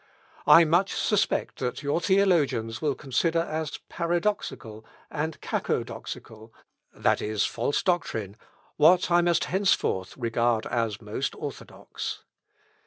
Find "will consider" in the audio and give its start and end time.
2.81-3.41